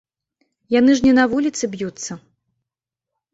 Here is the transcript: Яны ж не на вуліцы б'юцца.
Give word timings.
Яны 0.75 0.95
ж 0.99 1.07
не 1.07 1.11
на 1.17 1.25
вуліцы 1.33 1.63
б'юцца. 1.75 2.19